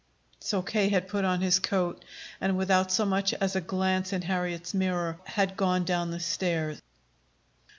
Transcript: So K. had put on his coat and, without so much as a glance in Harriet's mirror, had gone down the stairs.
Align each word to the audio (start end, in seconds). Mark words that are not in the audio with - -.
So 0.39 0.63
K. 0.63 0.89
had 0.89 1.07
put 1.07 1.25
on 1.25 1.41
his 1.41 1.59
coat 1.59 2.03
and, 2.41 2.57
without 2.57 2.91
so 2.91 3.05
much 3.05 3.35
as 3.35 3.55
a 3.55 3.61
glance 3.61 4.11
in 4.11 4.23
Harriet's 4.23 4.73
mirror, 4.73 5.19
had 5.25 5.55
gone 5.55 5.83
down 5.85 6.09
the 6.09 6.19
stairs. 6.19 6.81